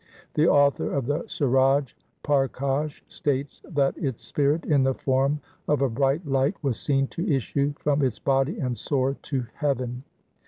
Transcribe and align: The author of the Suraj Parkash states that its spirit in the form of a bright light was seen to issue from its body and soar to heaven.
The 0.33 0.47
author 0.47 0.91
of 0.91 1.05
the 1.05 1.25
Suraj 1.27 1.93
Parkash 2.23 3.03
states 3.07 3.61
that 3.69 3.95
its 3.95 4.23
spirit 4.25 4.65
in 4.65 4.81
the 4.81 4.95
form 4.95 5.39
of 5.67 5.83
a 5.83 5.89
bright 5.89 6.25
light 6.25 6.55
was 6.63 6.79
seen 6.79 7.05
to 7.09 7.31
issue 7.31 7.75
from 7.77 8.01
its 8.01 8.17
body 8.17 8.57
and 8.57 8.75
soar 8.75 9.13
to 9.21 9.45
heaven. 9.53 10.03